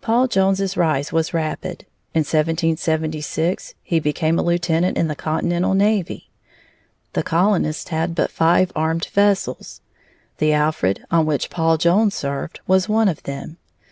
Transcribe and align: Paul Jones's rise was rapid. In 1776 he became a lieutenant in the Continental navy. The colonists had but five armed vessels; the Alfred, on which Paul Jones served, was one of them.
Paul 0.00 0.28
Jones's 0.28 0.76
rise 0.76 1.12
was 1.12 1.34
rapid. 1.34 1.86
In 2.14 2.20
1776 2.20 3.74
he 3.82 3.98
became 3.98 4.38
a 4.38 4.42
lieutenant 4.42 4.96
in 4.96 5.08
the 5.08 5.16
Continental 5.16 5.74
navy. 5.74 6.30
The 7.14 7.24
colonists 7.24 7.88
had 7.88 8.14
but 8.14 8.30
five 8.30 8.70
armed 8.76 9.06
vessels; 9.06 9.80
the 10.38 10.52
Alfred, 10.52 11.04
on 11.10 11.26
which 11.26 11.50
Paul 11.50 11.78
Jones 11.78 12.14
served, 12.14 12.60
was 12.68 12.88
one 12.88 13.08
of 13.08 13.24
them. 13.24 13.56